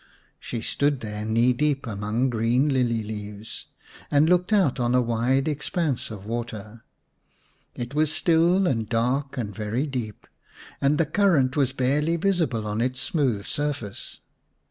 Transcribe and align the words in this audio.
She 0.39 0.61
stood 0.61 1.01
there, 1.01 1.23
knee 1.25 1.53
deep 1.53 1.85
among 1.85 2.31
green 2.31 2.69
lily 2.69 3.03
leaves, 3.03 3.67
and 4.09 4.27
looked 4.27 4.51
out 4.51 4.79
on 4.79 4.95
a 4.95 4.99
wide 4.99 5.47
expanse 5.47 6.09
of 6.09 6.25
water. 6.25 6.81
It 7.75 7.93
was 7.93 8.11
still 8.11 8.65
and 8.65 8.89
dark 8.89 9.37
and 9.37 9.53
very 9.53 9.85
deep, 9.85 10.25
and 10.81 10.97
the 10.97 11.05
current 11.05 11.55
was 11.55 11.71
barely 11.71 12.15
visible 12.15 12.65
on 12.65 12.81
its 12.81 12.99
smooth 12.99 13.45
surface. 13.45 14.21